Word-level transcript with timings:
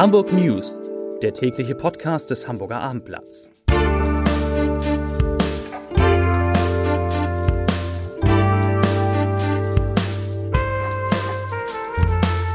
Hamburg 0.00 0.32
News, 0.32 0.80
der 1.20 1.34
tägliche 1.34 1.74
Podcast 1.74 2.30
des 2.30 2.48
Hamburger 2.48 2.80
Abendblatts. 2.80 3.50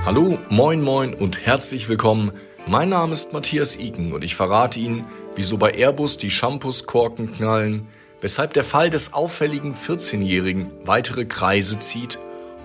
Hallo, 0.03 0.39
moin 0.49 0.81
moin 0.81 1.13
und 1.13 1.45
herzlich 1.45 1.87
willkommen. 1.87 2.31
Mein 2.65 2.89
Name 2.89 3.13
ist 3.13 3.31
Matthias 3.31 3.77
Iken 3.77 4.13
und 4.13 4.23
ich 4.23 4.35
verrate 4.35 4.79
Ihnen, 4.79 5.05
wieso 5.35 5.59
bei 5.59 5.69
Airbus 5.69 6.17
die 6.17 6.31
Shampoos-Korken 6.31 7.31
knallen, 7.31 7.87
weshalb 8.21 8.53
der 8.53 8.63
Fall 8.63 8.89
des 8.89 9.13
auffälligen 9.13 9.75
14-Jährigen 9.75 10.71
weitere 10.83 11.25
Kreise 11.25 11.77
zieht 11.77 12.17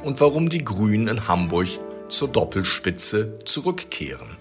und 0.02 0.22
warum 0.22 0.48
die 0.48 0.64
Grünen 0.64 1.06
in 1.06 1.28
Hamburg 1.28 1.68
zur 2.08 2.28
Doppelspitze 2.28 3.40
zurückkehren. 3.44 4.38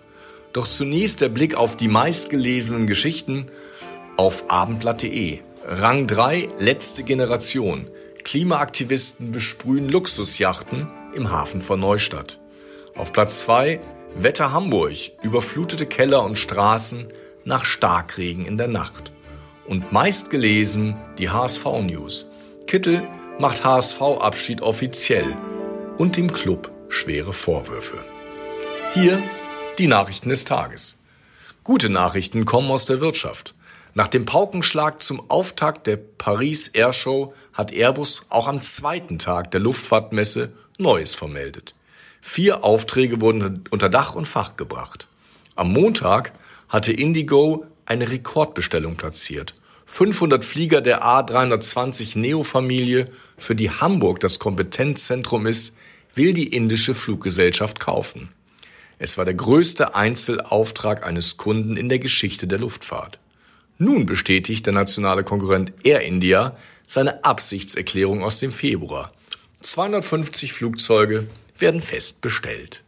Doch 0.54 0.68
zunächst 0.68 1.22
der 1.22 1.30
Blick 1.30 1.56
auf 1.56 1.78
die 1.78 1.88
meistgelesenen 1.88 2.88
Geschichten 2.88 3.48
auf 4.18 4.50
abendblatt.de. 4.50 5.40
Rang 5.66 6.08
3, 6.08 6.48
letzte 6.58 7.04
Generation. 7.04 7.88
Klimaaktivisten 8.24 9.32
besprühen 9.32 9.88
Luxusjachten 9.88 10.88
im 11.14 11.32
Hafen 11.32 11.62
von 11.62 11.80
Neustadt. 11.80 12.40
Auf 12.96 13.14
Platz 13.14 13.42
2, 13.42 13.80
Wetter 14.16 14.52
Hamburg, 14.52 14.96
überflutete 15.22 15.86
Keller 15.86 16.24
und 16.24 16.38
Straßen 16.38 17.08
nach 17.46 17.66
Starkregen 17.66 18.46
in 18.46 18.58
der 18.58 18.68
Nacht. 18.68 19.12
Und 19.68 19.92
meistgelesen 19.92 20.98
die 21.20 21.30
HSV 21.30 21.66
News. 21.84 22.32
Kittel 22.66 23.08
macht 23.38 23.64
HSV-Abschied 23.64 24.62
offiziell 24.64 25.38
und 25.98 26.18
dem 26.18 26.32
Club 26.34 26.72
schwere 26.90 27.34
Vorwürfe. 27.34 28.00
Hier 28.94 29.22
die 29.80 29.88
Nachrichten 29.88 30.30
des 30.30 30.46
Tages. 30.46 31.00
Gute 31.64 31.90
Nachrichten 31.90 32.46
kommen 32.46 32.70
aus 32.70 32.86
der 32.86 33.00
Wirtschaft. 33.00 33.56
Nach 33.94 34.08
dem 34.08 34.26
Paukenschlag 34.26 35.02
zum 35.02 35.30
Auftakt 35.30 35.88
der 35.88 35.98
Paris 35.98 36.68
Air 36.68 36.94
Show 36.94 37.34
hat 37.54 37.72
Airbus 37.72 38.26
auch 38.30 38.48
am 38.48 38.62
zweiten 38.62 39.20
Tag 39.20 39.52
der 39.52 39.62
Luftfahrtmesse 39.62 40.52
Neues 40.78 41.16
vermeldet. 41.16 41.76
Vier 42.22 42.64
Aufträge 42.64 43.22
wurden 43.22 43.64
unter 43.70 43.90
Dach 43.90 44.16
und 44.16 44.28
Fach 44.28 44.58
gebracht. 44.58 45.08
Am 45.56 45.72
Montag 45.72 46.34
hatte 46.68 46.92
Indigo 46.92 47.66
eine 47.86 48.12
Rekordbestellung 48.12 48.96
platziert. 48.96 49.56
500 49.86 50.46
Flieger 50.46 50.82
der 50.82 51.04
A320 51.04 52.20
Neo-Familie, 52.20 53.10
für 53.38 53.56
die 53.56 53.72
Hamburg 53.72 54.20
das 54.20 54.40
Kompetenzzentrum 54.40 55.48
ist, 55.48 55.76
will 56.14 56.34
die 56.34 56.48
indische 56.48 56.94
Fluggesellschaft 56.94 57.80
kaufen. 57.80 58.34
Es 59.02 59.18
war 59.18 59.24
der 59.24 59.34
größte 59.34 59.96
Einzelauftrag 59.96 61.06
eines 61.06 61.38
Kunden 61.38 61.78
in 61.78 61.88
der 61.88 62.00
Geschichte 62.00 62.48
der 62.48 62.60
Luftfahrt. 62.60 63.18
Nun 63.78 64.06
bestätigt 64.06 64.66
der 64.66 64.74
nationale 64.74 65.24
Konkurrent 65.24 65.72
Air 65.84 66.02
India 66.02 66.58
seine 66.86 67.24
Absichtserklärung 67.24 68.24
aus 68.24 68.40
dem 68.40 68.52
Februar. 68.52 69.14
250 69.62 70.52
Flugzeuge 70.52 71.28
werden 71.58 71.80
fest 71.80 72.20
bestellt. 72.20 72.84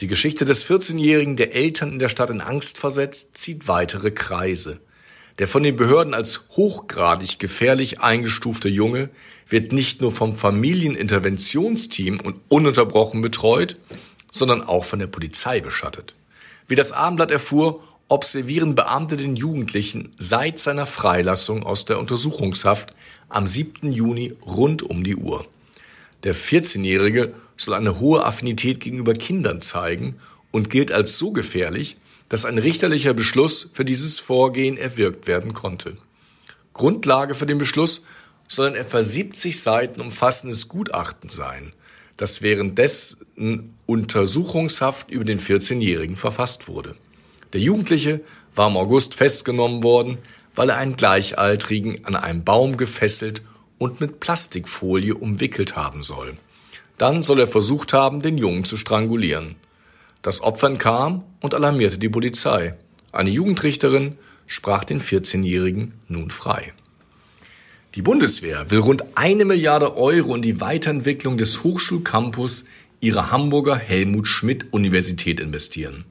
Die 0.00 0.06
Geschichte 0.06 0.46
des 0.46 0.68
14-Jährigen, 0.68 1.36
der 1.36 1.54
Eltern 1.54 1.92
in 1.92 1.98
der 1.98 2.08
Stadt 2.08 2.30
in 2.30 2.40
Angst 2.40 2.78
versetzt, 2.78 3.36
zieht 3.36 3.68
weitere 3.68 4.10
Kreise. 4.10 4.80
Der 5.38 5.48
von 5.48 5.62
den 5.62 5.76
Behörden 5.76 6.14
als 6.14 6.48
hochgradig 6.56 7.38
gefährlich 7.38 8.00
eingestufte 8.00 8.70
Junge 8.70 9.10
wird 9.48 9.72
nicht 9.72 10.00
nur 10.00 10.12
vom 10.12 10.34
Familieninterventionsteam 10.34 12.20
und 12.20 12.38
ununterbrochen 12.48 13.20
betreut, 13.20 13.76
sondern 14.32 14.62
auch 14.62 14.84
von 14.84 14.98
der 14.98 15.06
Polizei 15.06 15.60
beschattet. 15.60 16.14
Wie 16.66 16.74
das 16.74 16.92
Abendblatt 16.92 17.30
erfuhr, 17.30 17.82
observieren 18.08 18.74
Beamte 18.74 19.16
den 19.16 19.36
Jugendlichen 19.36 20.14
seit 20.18 20.58
seiner 20.58 20.86
Freilassung 20.86 21.64
aus 21.64 21.84
der 21.84 21.98
Untersuchungshaft 21.98 22.90
am 23.28 23.46
7. 23.46 23.92
Juni 23.92 24.34
rund 24.44 24.82
um 24.82 25.02
die 25.02 25.16
Uhr. 25.16 25.46
Der 26.22 26.34
14-Jährige 26.34 27.34
soll 27.56 27.74
eine 27.74 27.98
hohe 27.98 28.24
Affinität 28.24 28.80
gegenüber 28.80 29.14
Kindern 29.14 29.60
zeigen 29.60 30.16
und 30.50 30.70
gilt 30.70 30.92
als 30.92 31.18
so 31.18 31.32
gefährlich, 31.32 31.96
dass 32.28 32.44
ein 32.44 32.58
richterlicher 32.58 33.14
Beschluss 33.14 33.68
für 33.72 33.84
dieses 33.84 34.18
Vorgehen 34.18 34.76
erwirkt 34.76 35.26
werden 35.26 35.52
konnte. 35.52 35.96
Grundlage 36.72 37.34
für 37.34 37.46
den 37.46 37.58
Beschluss 37.58 38.02
soll 38.48 38.68
ein 38.68 38.74
etwa 38.74 39.02
70 39.02 39.60
Seiten 39.60 40.00
umfassendes 40.00 40.68
Gutachten 40.68 41.28
sein– 41.28 41.72
das 42.16 42.42
währenddessen 42.42 43.75
Untersuchungshaft 43.86 45.10
über 45.10 45.24
den 45.24 45.38
14-Jährigen 45.38 46.16
verfasst 46.16 46.68
wurde. 46.68 46.96
Der 47.52 47.60
Jugendliche 47.60 48.20
war 48.54 48.68
im 48.68 48.76
August 48.76 49.14
festgenommen 49.14 49.82
worden, 49.82 50.18
weil 50.54 50.70
er 50.70 50.76
einen 50.76 50.96
Gleichaltrigen 50.96 52.04
an 52.04 52.16
einem 52.16 52.44
Baum 52.44 52.76
gefesselt 52.76 53.42
und 53.78 54.00
mit 54.00 54.20
Plastikfolie 54.20 55.14
umwickelt 55.14 55.76
haben 55.76 56.02
soll. 56.02 56.36
Dann 56.98 57.22
soll 57.22 57.40
er 57.40 57.46
versucht 57.46 57.92
haben, 57.92 58.22
den 58.22 58.38
Jungen 58.38 58.64
zu 58.64 58.76
strangulieren. 58.76 59.56
Das 60.22 60.40
Opfer 60.40 60.74
kam 60.76 61.24
und 61.40 61.54
alarmierte 61.54 61.98
die 61.98 62.08
Polizei. 62.08 62.74
Eine 63.12 63.30
Jugendrichterin 63.30 64.18
sprach 64.46 64.84
den 64.84 65.00
14-Jährigen 65.00 65.94
nun 66.08 66.30
frei. 66.30 66.72
Die 67.94 68.02
Bundeswehr 68.02 68.70
will 68.70 68.80
rund 68.80 69.04
eine 69.14 69.44
Milliarde 69.44 69.96
Euro 69.96 70.34
in 70.34 70.42
die 70.42 70.60
Weiterentwicklung 70.60 71.38
des 71.38 71.64
Hochschulcampus 71.64 72.66
ihrer 73.00 73.30
Hamburger 73.30 73.76
Helmut 73.76 74.26
Schmidt 74.26 74.72
Universität 74.72 75.40
investieren. 75.40 76.04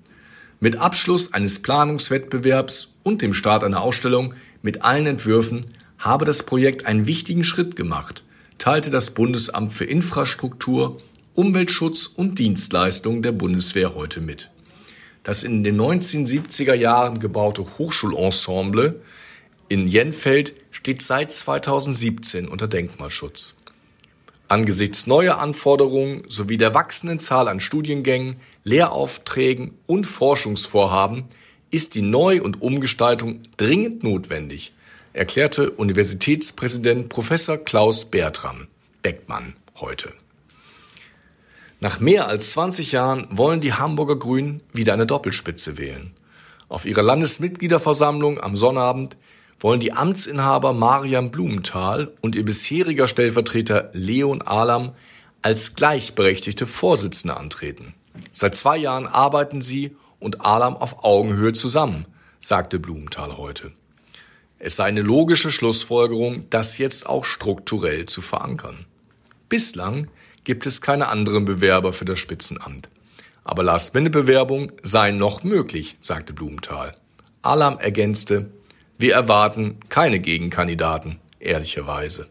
Mit 0.59 0.78
Abschluss 0.78 1.34
eines 1.34 1.62
Planungswettbewerbs 1.62 2.96
und 3.03 3.22
dem 3.22 3.34
Start 3.34 3.63
einer 3.63 3.81
Ausstellung 3.81 4.34
mit 4.62 4.84
allen 4.84 5.06
Entwürfen 5.06 5.62
habe 5.97 6.25
das 6.25 6.44
Projekt 6.44 6.85
einen 6.85 7.07
wichtigen 7.07 7.44
Schritt 7.44 7.75
gemacht, 7.75 8.23
teilte 8.57 8.90
das 8.90 9.12
Bundesamt 9.12 9.73
für 9.73 9.85
Infrastruktur, 9.85 10.97
Umweltschutz 11.34 12.07
und 12.07 12.40
Dienstleistungen 12.40 13.22
der 13.22 13.34
Bundeswehr 13.34 13.96
heute 13.96 14.22
mit. 14.22 14.50
Das 15.23 15.44
in 15.44 15.63
den 15.63 15.79
1970er 15.79 16.75
Jahren 16.75 17.19
gebaute 17.19 17.66
Hochschulensemble 17.78 19.02
in 19.67 19.88
Jenfeld 19.88 20.53
steht 20.69 21.02
seit 21.02 21.31
2017 21.31 22.47
unter 22.47 22.67
Denkmalschutz. 22.67 23.54
Angesichts 24.47 25.07
neuer 25.07 25.39
Anforderungen 25.39 26.23
sowie 26.28 26.57
der 26.57 26.75
wachsenden 26.75 27.19
Zahl 27.19 27.47
an 27.47 27.59
Studiengängen, 27.59 28.35
Lehraufträgen 28.63 29.73
und 29.88 30.06
Forschungsvorhaben 30.06 31.25
ist 31.72 31.95
die 31.95 32.03
Neu- 32.03 32.41
und 32.41 32.61
Umgestaltung 32.61 33.41
dringend 33.57 34.03
notwendig, 34.03 34.73
erklärte 35.13 35.72
Universitätspräsident 35.72 37.09
Professor 37.09 37.57
Klaus 37.57 38.05
Bertram 38.05 38.67
Beckmann 39.01 39.55
heute. 39.79 40.13
Nach 41.79 42.00
mehr 42.00 42.28
als 42.28 42.51
20 42.51 42.91
Jahren 42.91 43.28
wollen 43.31 43.61
die 43.61 43.73
Hamburger 43.73 44.16
Grünen 44.16 44.61
wieder 44.73 44.94
eine 44.94 45.05
Doppelspitze 45.05 45.78
wählen. 45.78 46.13
Auf 46.69 46.85
ihrer 46.85 47.03
Landesmitgliederversammlung 47.03 48.39
am 48.39 48.55
Sonnabend 48.55 49.17
wollen 49.59 49.79
die 49.79 49.93
Amtsinhaber 49.93 50.73
Mariam 50.73 51.31
Blumenthal 51.31 52.13
und 52.21 52.35
ihr 52.35 52.45
bisheriger 52.45 53.07
Stellvertreter 53.07 53.89
Leon 53.93 54.41
Alam 54.41 54.93
als 55.41 55.75
gleichberechtigte 55.75 56.66
Vorsitzende 56.66 57.38
antreten. 57.38 57.93
Seit 58.31 58.55
zwei 58.55 58.77
Jahren 58.77 59.07
arbeiten 59.07 59.61
sie 59.61 59.95
und 60.19 60.45
Alam 60.45 60.75
auf 60.75 61.03
Augenhöhe 61.03 61.53
zusammen, 61.53 62.05
sagte 62.39 62.79
Blumenthal 62.79 63.38
heute. 63.38 63.71
Es 64.57 64.77
sei 64.77 64.85
eine 64.85 65.01
logische 65.01 65.51
Schlussfolgerung, 65.51 66.49
das 66.49 66.77
jetzt 66.77 67.07
auch 67.07 67.25
strukturell 67.25 68.05
zu 68.05 68.22
verankern. 68.22 68.85
Bislang 69.49 70.07
gibt 70.43 70.66
es 70.66 70.81
keine 70.81 71.08
anderen 71.09 71.46
Bewerber 71.46 71.93
für 71.93 72.05
das 72.05 72.19
Spitzenamt. 72.19 72.90
Aber 73.43 73.61
Last-Minute-Bewerbungen 73.61 74.72
seien 74.81 75.17
noch 75.17 75.43
möglich, 75.43 75.97
sagte 75.99 76.34
Blumenthal. 76.34 76.96
Alam 77.43 77.78
ergänzte, 77.78 78.49
wir 78.97 79.14
erwarten 79.14 79.78
keine 79.90 80.20
Gegenkandidaten, 80.20 81.20
ehrlicherweise. 81.40 82.28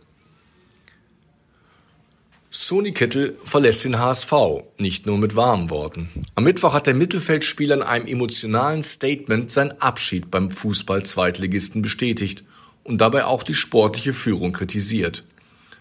Sony 2.50 2.92
Kittel 2.92 3.36
verlässt 3.42 3.84
den 3.84 3.98
HSV, 3.98 4.32
nicht 4.78 5.06
nur 5.06 5.18
mit 5.18 5.34
warmen 5.34 5.70
Worten. 5.70 6.08
Am 6.36 6.44
Mittwoch 6.44 6.72
hat 6.72 6.86
der 6.86 6.94
Mittelfeldspieler 6.94 7.74
in 7.74 7.82
einem 7.82 8.06
emotionalen 8.06 8.84
Statement 8.84 9.50
seinen 9.50 9.72
Abschied 9.80 10.30
beim 10.30 10.52
Fußball-Zweitligisten 10.52 11.82
bestätigt 11.82 12.44
und 12.84 13.00
dabei 13.00 13.24
auch 13.24 13.42
die 13.42 13.54
sportliche 13.54 14.12
Führung 14.12 14.52
kritisiert. 14.52 15.24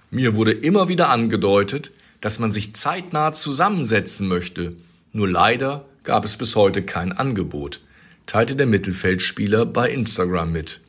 Mir 0.10 0.36
wurde 0.36 0.52
immer 0.52 0.88
wieder 0.88 1.10
angedeutet, 1.10 1.92
dass 2.22 2.40
man 2.40 2.50
sich 2.50 2.74
zeitnah 2.74 3.34
zusammensetzen 3.34 4.28
möchte. 4.28 4.76
Nur 5.12 5.30
leider 5.30 5.86
gab 6.04 6.26
es 6.26 6.38
bis 6.38 6.56
heute 6.56 6.82
kein 6.82 7.12
Angebot 7.12 7.82
teilte 8.26 8.56
der 8.56 8.66
Mittelfeldspieler 8.66 9.66
bei 9.66 9.90
Instagram 9.90 10.52
mit. 10.52 10.82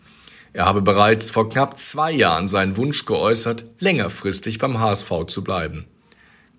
Er 0.53 0.67
habe 0.67 0.83
bereits 0.83 1.31
vor 1.31 1.49
knapp 1.49 1.79
zwei 1.79 2.13
Jahren 2.13 2.47
seinen 2.47 2.77
Wunsch 2.77 3.07
geäußert, 3.07 3.65
längerfristig 3.81 4.59
beim 4.59 4.79
HSV 4.79 5.27
zu 5.27 5.43
bleiben. 5.43 5.87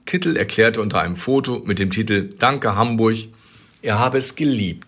Kittel 0.06 0.38
erklärte 0.38 0.82
unter 0.82 1.02
einem 1.02 1.16
Foto 1.16 1.64
mit 1.66 1.80
dem 1.80 1.92
Titel 1.92 2.30
Danke 2.38 2.76
Hamburg, 2.76 3.16
er 3.82 4.00
habe 4.00 4.18
es 4.18 4.36
geliebt, 4.36 4.86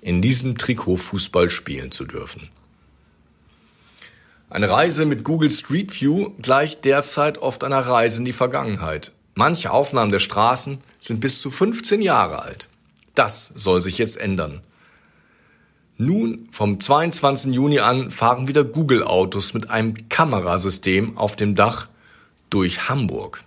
in 0.00 0.22
diesem 0.22 0.58
Trikot 0.58 0.96
Fußball 0.96 1.50
spielen 1.50 1.90
zu 1.90 2.04
dürfen. 2.04 2.50
Eine 4.50 4.68
Reise 4.68 5.04
mit 5.06 5.22
Google 5.22 5.50
Street 5.50 6.00
View 6.00 6.30
gleicht 6.42 6.84
derzeit 6.84 7.38
oft 7.38 7.62
einer 7.62 7.80
Reise 7.80 8.18
in 8.18 8.24
die 8.24 8.32
Vergangenheit. 8.32 9.12
Manche 9.36 9.70
Aufnahmen 9.70 10.10
der 10.10 10.18
Straßen 10.18 10.78
sind 10.98 11.20
bis 11.20 11.40
zu 11.40 11.50
15 11.52 12.02
Jahre 12.02 12.42
alt. 12.42 12.68
Das 13.14 13.46
soll 13.46 13.80
sich 13.80 13.98
jetzt 13.98 14.16
ändern. 14.16 14.60
Nun, 16.02 16.48
vom 16.50 16.80
22. 16.80 17.52
Juni 17.52 17.80
an, 17.80 18.10
fahren 18.10 18.48
wieder 18.48 18.64
Google-Autos 18.64 19.52
mit 19.52 19.68
einem 19.68 20.08
Kamerasystem 20.08 21.18
auf 21.18 21.36
dem 21.36 21.54
Dach 21.54 21.90
durch 22.48 22.88
Hamburg. 22.88 23.44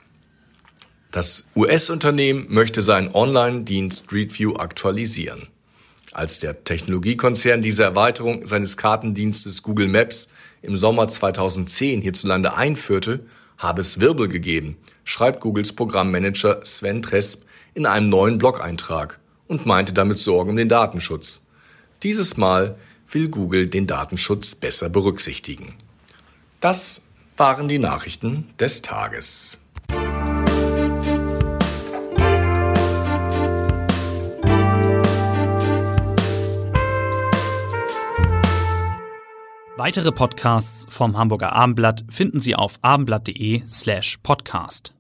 Das 1.12 1.48
US-Unternehmen 1.56 2.46
möchte 2.50 2.84
seinen 2.84 3.12
Online-Dienst 3.12 4.06
Street 4.06 4.38
View 4.38 4.54
aktualisieren. 4.54 5.48
Als 6.12 6.38
der 6.38 6.64
Technologiekonzern 6.64 7.64
diese 7.64 7.82
Erweiterung 7.82 8.46
seines 8.46 8.78
Kartendienstes 8.78 9.64
Google 9.64 9.88
Maps 9.88 10.28
im 10.62 10.78
Sommer 10.78 11.08
2010 11.08 12.04
hierzulande 12.04 12.56
einführte, 12.56 13.26
habe 13.58 13.82
es 13.82 14.00
Wirbel 14.00 14.28
gegeben, 14.28 14.78
schreibt 15.06 15.42
Googles 15.42 15.74
Programmmanager 15.74 16.64
Sven 16.64 17.02
Tresp 17.02 17.46
in 17.74 17.88
einem 17.88 18.10
neuen 18.10 18.38
Blog-Eintrag 18.38 19.20
und 19.48 19.66
meinte 19.66 19.94
damit 19.94 20.20
Sorgen 20.20 20.52
um 20.52 20.56
den 20.58 20.70
Datenschutz. 20.70 21.42
Dieses 22.04 22.36
Mal 22.36 22.76
will 23.10 23.30
Google 23.30 23.68
den 23.68 23.88
Datenschutz 23.88 24.56
besser 24.56 24.90
berücksichtigen. 24.90 25.76
Das 26.60 27.08
waren 27.38 27.70
die 27.70 27.80
Nachrichten 27.80 28.50
des 28.60 28.82
Tages. 28.82 29.60
Weitere 39.76 40.12
Podcasts 40.12 40.86
vom 40.90 41.18
Hamburger 41.18 41.54
Abendblatt 41.54 42.06
finden 42.10 42.40
Sie 42.40 42.56
auf 42.56 42.80
abendblatt.de 42.82 43.64
slash 43.68 44.18
podcast. 44.24 44.94